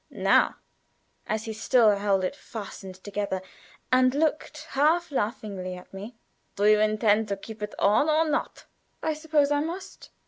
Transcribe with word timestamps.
"Now," 0.09 0.55
as 1.27 1.43
he 1.45 1.53
still 1.53 1.91
held 1.95 2.23
it 2.23 2.35
fastened 2.35 2.95
together, 3.03 3.39
and 3.91 4.15
looked 4.15 4.63
half 4.71 5.11
laughingly 5.11 5.75
at 5.75 5.93
me, 5.93 6.15
"do 6.55 6.65
you 6.65 6.79
intend 6.79 7.27
to 7.27 7.37
keep 7.37 7.61
it 7.61 7.75
on 7.77 8.09
or 8.09 8.27
not?" 8.27 8.65
"I 9.03 9.13
suppose 9.13 9.51
I 9.51 9.59
must." 9.59 10.09